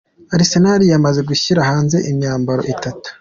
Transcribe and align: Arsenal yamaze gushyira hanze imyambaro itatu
Arsenal 0.35 0.81
yamaze 0.91 1.21
gushyira 1.29 1.67
hanze 1.69 1.97
imyambaro 2.11 2.61
itatu 2.73 3.07